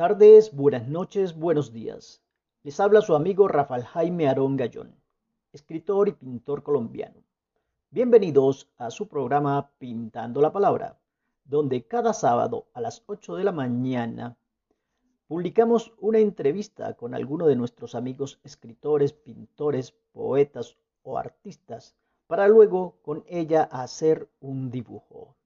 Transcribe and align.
tardes, 0.00 0.56
buenas 0.56 0.88
noches, 0.88 1.36
buenos 1.36 1.74
días. 1.74 2.22
Les 2.62 2.80
habla 2.80 3.02
su 3.02 3.14
amigo 3.14 3.48
Rafael 3.48 3.84
Jaime 3.84 4.30
Arón 4.30 4.56
Gallón, 4.56 4.94
escritor 5.52 6.08
y 6.08 6.12
pintor 6.12 6.62
colombiano. 6.62 7.22
Bienvenidos 7.90 8.70
a 8.78 8.90
su 8.90 9.08
programa 9.08 9.72
Pintando 9.76 10.40
la 10.40 10.54
Palabra, 10.54 10.98
donde 11.44 11.86
cada 11.86 12.14
sábado 12.14 12.68
a 12.72 12.80
las 12.80 13.02
8 13.04 13.36
de 13.36 13.44
la 13.44 13.52
mañana 13.52 14.38
publicamos 15.28 15.92
una 15.98 16.18
entrevista 16.18 16.94
con 16.94 17.14
alguno 17.14 17.46
de 17.46 17.56
nuestros 17.56 17.94
amigos 17.94 18.40
escritores, 18.42 19.12
pintores, 19.12 19.92
poetas 20.12 20.78
o 21.02 21.18
artistas 21.18 21.94
para 22.26 22.48
luego 22.48 22.96
con 23.02 23.22
ella 23.26 23.64
hacer 23.64 24.30
un 24.40 24.70
dibujo. 24.70 25.36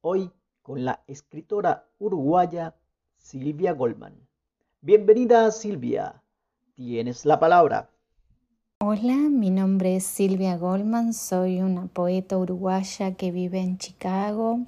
Hoy 0.00 0.32
con 0.62 0.84
la 0.84 1.04
escritora 1.06 1.86
uruguaya 2.00 2.74
Silvia 3.22 3.72
Goldman. 3.72 4.12
Bienvenida 4.82 5.50
Silvia, 5.52 6.22
tienes 6.74 7.24
la 7.24 7.38
palabra. 7.38 7.88
Hola, 8.80 9.14
mi 9.14 9.48
nombre 9.48 9.96
es 9.96 10.04
Silvia 10.04 10.58
Goldman, 10.58 11.14
soy 11.14 11.62
una 11.62 11.86
poeta 11.86 12.36
uruguaya 12.36 13.14
que 13.14 13.30
vive 13.30 13.60
en 13.60 13.78
Chicago. 13.78 14.58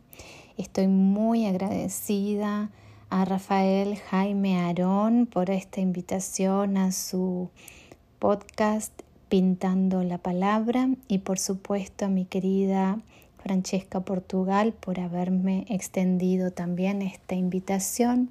Estoy 0.57 0.87
muy 0.87 1.47
agradecida 1.47 2.71
a 3.11 3.25
Rafael 3.25 3.97
Jaime 3.97 4.61
Arón 4.61 5.27
por 5.27 5.51
esta 5.51 5.81
invitación 5.81 6.79
a 6.79 6.93
su 6.93 7.51
podcast 8.19 9.03
Pintando 9.29 10.05
la 10.05 10.19
Palabra 10.19 10.89
y 11.09 11.19
por 11.19 11.41
supuesto 11.41 12.07
a 12.07 12.09
mi 12.09 12.25
querida 12.25 13.01
Francesca 13.43 14.01
Portugal 14.01 14.73
por 14.73 15.01
haberme 15.01 15.67
extendido 15.69 16.53
también 16.53 17.03
esta 17.03 17.35
invitación. 17.35 18.31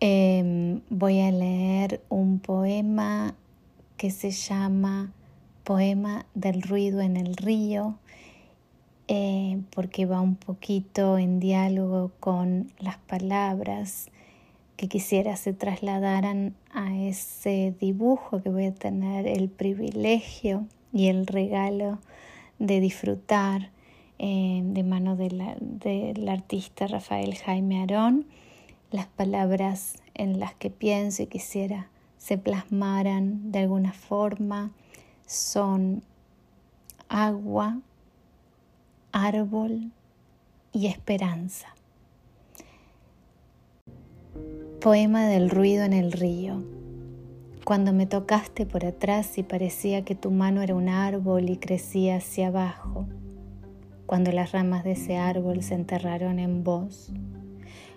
Em, 0.00 0.82
voy 0.90 1.20
a 1.20 1.30
leer 1.30 2.02
un 2.08 2.38
poema 2.38 3.34
que 3.96 4.10
se 4.10 4.30
llama 4.30 5.12
Poema 5.64 6.26
del 6.34 6.62
ruido 6.62 7.00
en 7.00 7.16
el 7.16 7.36
río, 7.36 7.98
eh, 9.08 9.60
porque 9.74 10.04
va 10.04 10.20
un 10.20 10.36
poquito 10.36 11.16
en 11.18 11.40
diálogo 11.40 12.12
con 12.20 12.70
las 12.78 12.98
palabras 12.98 14.10
que 14.76 14.88
quisiera 14.88 15.36
se 15.36 15.52
trasladaran 15.54 16.54
a 16.72 16.94
ese 16.94 17.74
dibujo 17.80 18.42
que 18.42 18.50
voy 18.50 18.66
a 18.66 18.74
tener 18.74 19.26
el 19.26 19.48
privilegio 19.48 20.66
y 20.92 21.06
el 21.06 21.26
regalo 21.26 21.98
de 22.58 22.80
disfrutar 22.80 23.70
eh, 24.18 24.60
de 24.62 24.82
mano 24.82 25.16
del 25.16 26.28
artista 26.28 26.86
Rafael 26.86 27.34
Jaime 27.34 27.82
Arón, 27.82 28.26
las 28.90 29.06
palabras 29.06 29.96
en 30.14 30.38
las 30.38 30.54
que 30.54 30.70
pienso 30.70 31.22
y 31.22 31.26
quisiera 31.26 31.88
se 32.18 32.38
plasmaran 32.38 33.52
de 33.52 33.60
alguna 33.60 33.92
forma 33.92 34.72
son 35.26 36.02
agua, 37.08 37.80
árbol 39.12 39.92
y 40.72 40.86
esperanza. 40.86 41.68
Poema 44.80 45.26
del 45.26 45.50
ruido 45.50 45.84
en 45.84 45.92
el 45.92 46.12
río. 46.12 46.62
Cuando 47.64 47.92
me 47.92 48.06
tocaste 48.06 48.66
por 48.66 48.84
atrás 48.84 49.38
y 49.38 49.42
parecía 49.42 50.04
que 50.04 50.14
tu 50.14 50.30
mano 50.30 50.62
era 50.62 50.74
un 50.74 50.88
árbol 50.88 51.50
y 51.50 51.56
crecía 51.56 52.16
hacia 52.16 52.48
abajo, 52.48 53.06
cuando 54.06 54.30
las 54.30 54.52
ramas 54.52 54.84
de 54.84 54.92
ese 54.92 55.16
árbol 55.16 55.62
se 55.62 55.74
enterraron 55.74 56.38
en 56.38 56.62
vos, 56.62 57.12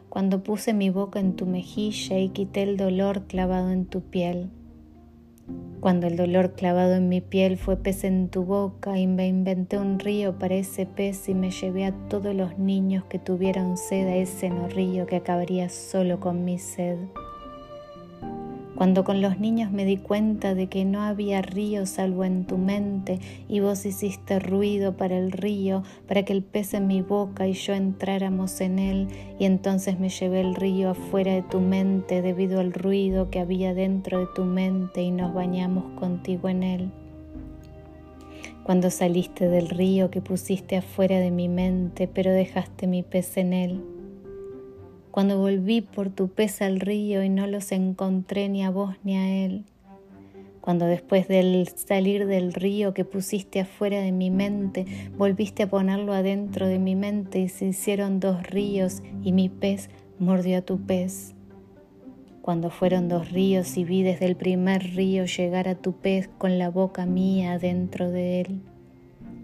cuando 0.10 0.44
puse 0.44 0.74
mi 0.74 0.90
boca 0.90 1.20
en 1.20 1.36
tu 1.36 1.46
mejilla 1.46 2.18
y 2.18 2.30
quité 2.30 2.64
el 2.64 2.78
dolor 2.78 3.24
clavado 3.28 3.72
en 3.72 3.86
tu 3.86 4.02
piel, 4.02 4.50
cuando 5.80 6.08
el 6.08 6.18
dolor 6.18 6.54
clavado 6.54 6.96
en 6.96 7.08
mi 7.08 7.22
piel 7.22 7.58
fue 7.58 7.78
pez 7.78 8.04
en 8.04 8.30
tu 8.30 8.44
boca 8.44 8.98
y 8.98 9.08
me 9.08 9.28
inventé 9.28 9.78
un 9.78 10.00
río 10.00 10.38
para 10.38 10.56
ese 10.56 10.86
pez 10.86 11.30
y 11.30 11.34
me 11.34 11.52
llevé 11.52 11.86
a 11.86 11.94
todos 12.10 12.36
los 12.36 12.58
niños 12.58 13.06
que 13.06 13.20
tuvieron 13.20 13.78
sed 13.78 14.08
a 14.08 14.16
ese 14.16 14.50
no 14.50 14.68
río 14.68 15.06
que 15.06 15.16
acabaría 15.16 15.70
solo 15.70 16.20
con 16.20 16.44
mi 16.44 16.60
sed. 16.60 16.98
Cuando 18.80 19.04
con 19.04 19.22
los 19.22 19.42
niños 19.42 19.74
me 19.74 19.84
di 19.84 19.98
cuenta 19.98 20.56
de 20.56 20.68
que 20.68 20.86
no 20.86 21.02
había 21.02 21.42
río 21.42 21.86
salvo 21.86 22.24
en 22.24 22.46
tu 22.46 22.58
mente 22.58 23.20
y 23.50 23.60
vos 23.60 23.86
hiciste 23.86 24.40
ruido 24.40 24.96
para 24.96 25.18
el 25.18 25.34
río, 25.34 25.84
para 26.08 26.24
que 26.24 26.32
el 26.32 26.44
pez 26.44 26.74
en 26.74 26.88
mi 26.88 27.02
boca 27.02 27.46
y 27.46 27.52
yo 27.52 27.74
entráramos 27.74 28.62
en 28.62 28.80
él, 28.80 29.10
y 29.38 29.44
entonces 29.44 30.00
me 30.00 30.08
llevé 30.08 30.40
el 30.40 30.56
río 30.56 30.92
afuera 30.92 31.34
de 31.34 31.42
tu 31.42 31.60
mente 31.60 32.22
debido 32.22 32.62
al 32.62 32.72
ruido 32.72 33.30
que 33.30 33.42
había 33.42 33.74
dentro 33.74 34.22
de 34.22 34.28
tu 34.34 34.46
mente 34.46 35.02
y 35.02 35.12
nos 35.12 35.34
bañamos 35.34 36.00
contigo 36.00 36.48
en 36.48 36.64
él. 36.64 36.92
Cuando 38.64 38.92
saliste 38.92 39.50
del 39.50 39.68
río 39.68 40.10
que 40.10 40.22
pusiste 40.22 40.78
afuera 40.78 41.20
de 41.20 41.32
mi 41.32 41.50
mente, 41.50 42.08
pero 42.08 42.32
dejaste 42.32 42.88
mi 42.88 43.04
pez 43.04 43.36
en 43.36 43.52
él 43.52 43.99
cuando 45.20 45.38
volví 45.38 45.82
por 45.82 46.10
tu 46.10 46.30
pez 46.30 46.62
al 46.62 46.80
río 46.80 47.22
y 47.24 47.28
no 47.28 47.46
los 47.46 47.74
encontré 47.74 48.48
ni 48.48 48.64
a 48.64 48.70
vos 48.70 48.96
ni 49.04 49.18
a 49.18 49.44
él, 49.44 49.66
cuando 50.62 50.86
después 50.86 51.28
del 51.28 51.68
salir 51.76 52.26
del 52.26 52.54
río 52.54 52.94
que 52.94 53.04
pusiste 53.04 53.60
afuera 53.60 54.00
de 54.00 54.14
mi 54.14 54.32
mente, 54.32 54.86
volviste 55.18 55.64
a 55.64 55.70
ponerlo 55.70 56.14
adentro 56.14 56.70
de 56.70 56.80
mi 56.80 56.96
mente 56.96 57.40
y 57.40 57.50
se 57.50 57.66
hicieron 57.66 58.22
dos 58.22 58.44
ríos 58.44 59.04
y 59.22 59.34
mi 59.34 59.50
pez 59.50 59.90
mordió 60.20 60.60
a 60.60 60.62
tu 60.62 60.80
pez. 60.80 61.36
Cuando 62.42 62.70
fueron 62.70 63.10
dos 63.10 63.30
ríos 63.30 63.76
y 63.76 63.84
vi 63.84 64.04
desde 64.04 64.26
el 64.26 64.38
primer 64.38 64.96
río 64.96 65.26
llegar 65.26 65.68
a 65.68 65.76
tu 65.76 65.98
pez 65.98 66.30
con 66.38 66.58
la 66.58 66.70
boca 66.70 67.06
mía 67.06 67.60
dentro 67.60 68.10
de 68.10 68.40
él. 68.40 68.62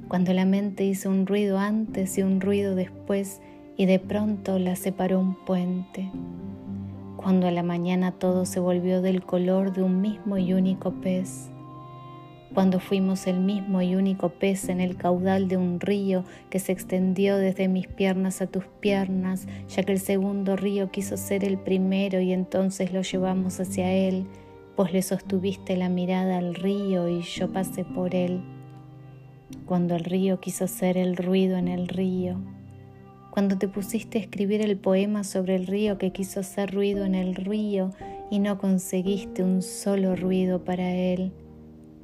Cuando 0.08 0.32
la 0.32 0.46
mente 0.46 0.86
hizo 0.86 1.10
un 1.10 1.28
ruido 1.28 1.58
antes 1.58 2.18
y 2.18 2.22
un 2.22 2.40
ruido 2.40 2.76
después, 2.76 3.42
y 3.78 3.86
de 3.86 4.00
pronto 4.00 4.60
la 4.60 4.76
separó 4.76 5.20
un 5.20 5.36
puente, 5.36 6.10
cuando 7.18 7.48
a 7.48 7.52
la 7.52 7.64
mañana 7.64 8.12
todo 8.12 8.46
se 8.46 8.60
volvió 8.60 9.02
del 9.02 9.24
color 9.24 9.74
de 9.74 9.84
un 9.84 10.02
mismo 10.02 10.38
y 10.38 10.54
único 10.54 10.92
pez, 10.92 11.50
cuando 12.54 12.80
fuimos 12.80 13.28
el 13.28 13.42
mismo 13.42 13.82
y 13.82 13.96
único 13.96 14.30
pez 14.30 14.70
en 14.70 14.80
el 14.80 14.96
caudal 14.96 15.50
de 15.50 15.58
un 15.58 15.82
río 15.82 16.24
que 16.50 16.60
se 16.60 16.72
extendió 16.72 17.36
desde 17.36 17.68
mis 17.68 17.88
piernas 17.88 18.42
a 18.42 18.48
tus 18.48 18.64
piernas, 18.80 19.46
ya 19.68 19.84
que 19.84 19.92
el 19.92 20.00
segundo 20.00 20.56
río 20.56 20.90
quiso 20.90 21.18
ser 21.18 21.44
el 21.44 21.58
primero 21.58 22.22
y 22.22 22.32
entonces 22.32 22.94
lo 22.94 23.02
llevamos 23.02 23.60
hacia 23.60 23.92
él, 23.92 24.26
pues 24.78 24.94
le 24.94 25.02
sostuviste 25.02 25.76
la 25.76 25.90
mirada 25.90 26.38
al 26.38 26.56
río 26.56 27.10
y 27.10 27.24
yo 27.24 27.52
pasé 27.52 27.84
por 27.84 28.16
él. 28.16 28.42
Cuando 29.66 29.96
el 29.96 30.06
río 30.06 30.40
quiso 30.40 30.68
ser 30.68 30.98
el 30.98 31.18
ruido 31.18 31.58
en 31.58 31.68
el 31.68 31.90
río, 31.90 32.40
cuando 33.36 33.58
te 33.58 33.68
pusiste 33.68 34.18
a 34.18 34.22
escribir 34.22 34.62
el 34.62 34.78
poema 34.78 35.26
sobre 35.26 35.58
el 35.58 35.68
río 35.68 35.98
que 35.98 36.14
quiso 36.14 36.40
hacer 36.40 36.74
ruido 36.74 37.04
en 37.04 37.16
el 37.16 37.36
río 37.36 37.92
y 38.32 38.40
no 38.40 38.58
conseguiste 38.58 39.44
un 39.44 39.62
solo 39.62 40.16
ruido 40.16 40.64
para 40.64 40.94
él, 40.94 41.34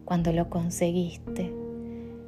cuando 0.03 0.33
lo 0.33 0.49
conseguiste, 0.49 1.53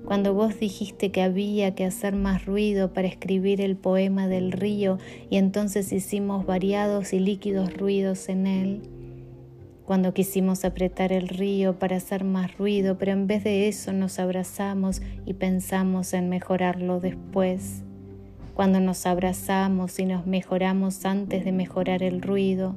cuando 0.05 0.33
vos 0.33 0.57
dijiste 0.57 1.11
que 1.11 1.21
había 1.21 1.75
que 1.75 1.83
hacer 1.83 2.15
más 2.15 2.45
ruido 2.45 2.93
para 2.93 3.09
escribir 3.09 3.59
el 3.59 3.75
poema 3.75 4.29
del 4.29 4.53
río 4.53 4.99
y 5.29 5.35
entonces 5.35 5.91
hicimos 5.91 6.45
variados 6.45 7.11
y 7.11 7.19
líquidos 7.19 7.73
ruidos 7.73 8.29
en 8.29 8.47
él, 8.47 8.81
cuando 9.85 10.13
quisimos 10.13 10.63
apretar 10.63 11.11
el 11.11 11.27
río 11.27 11.77
para 11.77 11.97
hacer 11.97 12.23
más 12.23 12.57
ruido, 12.57 12.97
pero 12.97 13.11
en 13.11 13.27
vez 13.27 13.43
de 13.43 13.67
eso 13.67 13.91
nos 13.91 14.17
abrazamos 14.17 15.01
y 15.25 15.33
pensamos 15.33 16.13
en 16.13 16.29
mejorarlo 16.29 17.01
después 17.01 17.82
cuando 18.53 18.79
nos 18.79 19.05
abrazamos 19.05 19.99
y 19.99 20.05
nos 20.05 20.27
mejoramos 20.27 21.05
antes 21.05 21.43
de 21.43 21.51
mejorar 21.51 22.03
el 22.03 22.21
ruido, 22.21 22.75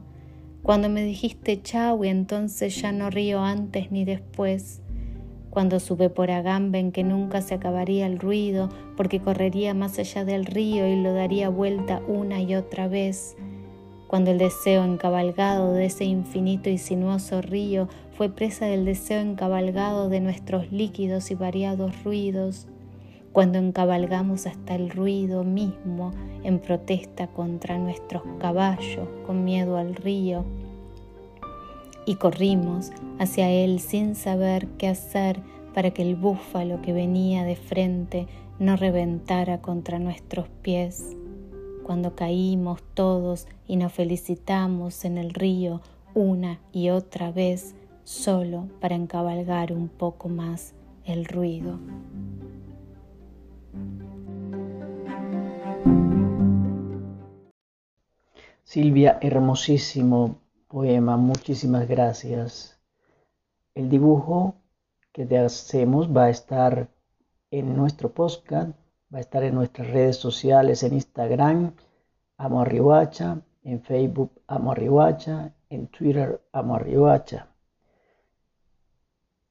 cuando 0.63 0.89
me 0.89 1.05
dijiste 1.05 1.63
chau 1.63 2.05
y 2.05 2.09
entonces 2.09 2.81
ya 2.81 2.93
no 2.93 3.11
río 3.11 3.41
antes 3.41 3.93
ni 3.93 4.05
después, 4.05 4.81
cuando 5.51 5.81
supe 5.81 6.11
por 6.11 6.31
Agamben 6.31 6.93
que 6.93 7.05
nunca 7.05 7.41
se 7.41 7.55
acabaría 7.55 8.07
el 8.07 8.19
ruido 8.19 8.69
porque 8.97 9.21
correría 9.21 9.75
más 9.75 9.99
allá 9.99 10.25
del 10.25 10.45
río 10.45 10.87
y 10.87 11.01
lo 11.01 11.15
daría 11.15 11.49
vuelta 11.49 12.03
una 12.07 12.41
y 12.43 12.55
otra 12.55 12.89
vez, 12.89 13.37
cuando 14.07 14.31
el 14.31 14.39
deseo 14.39 14.85
encabalgado 14.85 15.73
de 15.73 15.87
ese 15.87 16.05
infinito 16.05 16.71
y 16.71 16.79
sinuoso 16.79 17.43
río 17.43 17.89
fue 18.13 18.29
presa 18.29 18.67
del 18.67 18.85
deseo 18.85 19.21
encabalgado 19.21 20.09
de 20.09 20.21
nuestros 20.21 20.73
líquidos 20.73 21.31
y 21.31 21.35
variados 21.35 22.03
ruidos, 22.05 22.67
cuando 23.37 23.59
encabalgamos 23.59 24.47
hasta 24.47 24.77
el 24.77 24.89
ruido 24.89 25.45
mismo 25.45 26.11
en 26.43 26.59
protesta 26.59 27.27
contra 27.27 27.77
nuestros 27.77 28.23
caballos 28.39 29.07
con 29.27 29.45
miedo 29.45 29.77
al 29.77 29.95
río 29.95 30.47
y 32.07 32.15
corrimos 32.15 32.93
hacia 33.19 33.51
él 33.51 33.81
sin 33.81 34.15
saber 34.15 34.69
qué 34.79 34.89
hacer 34.89 35.43
para 35.75 35.91
que 35.91 36.01
el 36.01 36.17
búfalo 36.17 36.81
que 36.81 36.95
venía 36.95 37.45
de 37.45 37.57
frente 37.57 38.27
no 38.59 38.75
reventara 38.75 39.61
contra 39.61 39.99
nuestros 39.99 40.49
pies, 40.63 41.15
cuando 41.85 42.17
caímos 42.17 42.83
todos 42.95 43.49
y 43.67 43.77
nos 43.77 43.93
felicitamos 43.93 45.05
en 45.05 45.19
el 45.19 45.35
río 45.35 45.83
una 46.15 46.59
y 46.73 46.89
otra 46.89 47.33
vez 47.33 47.75
solo 48.03 48.67
para 48.81 48.95
encabalgar 48.95 49.75
un 49.75 49.89
poco 49.89 50.31
más 50.31 50.73
el 51.05 51.27
ruido. 51.27 51.79
Silvia, 58.67 59.21
hermosísimo 59.23 60.41
poema, 60.67 61.17
muchísimas 61.17 61.87
gracias. 61.87 62.77
El 63.77 63.89
dibujo 63.89 64.57
que 65.13 65.25
te 65.25 65.39
hacemos 65.39 66.09
va 66.09 66.25
a 66.25 66.31
estar 66.31 66.89
en 67.53 67.77
nuestro 67.77 68.13
podcast, 68.13 68.77
va 69.15 69.19
a 69.19 69.21
estar 69.21 69.45
en 69.45 69.55
nuestras 69.55 69.89
redes 69.93 70.17
sociales, 70.17 70.83
en 70.83 70.95
Instagram, 70.95 71.77
Amo 72.39 72.65
en 73.63 73.83
Facebook, 73.83 74.33
Amo 74.49 74.75
en 75.71 75.87
Twitter, 75.87 76.41
Amo 76.51 76.81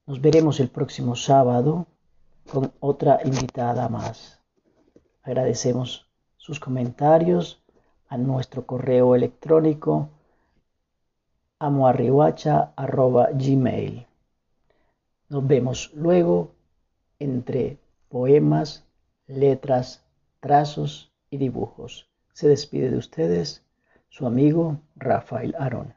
Nos 0.07 0.19
veremos 0.19 0.59
el 0.59 0.67
próximo 0.67 1.15
sábado 1.15 1.87
con 2.51 2.73
otra 2.81 3.21
invitada 3.23 3.87
más. 3.87 4.41
Agradecemos 5.23 6.05
sus 6.35 6.59
comentarios 6.59 7.64
a 8.07 8.17
nuestro 8.17 8.65
correo 8.65 9.15
electrónico 9.15 10.09
amoarrihuacha.gmail. 11.59 14.07
Nos 15.29 15.47
vemos 15.47 15.91
luego 15.93 16.51
entre 17.19 17.77
poemas, 18.09 18.83
letras, 19.27 20.03
trazos 20.39 21.11
y 21.29 21.37
dibujos. 21.37 22.09
Se 22.33 22.47
despide 22.47 22.89
de 22.91 22.97
ustedes 22.97 23.63
su 24.09 24.25
amigo 24.27 24.77
Rafael 24.95 25.55
Arón. 25.57 25.95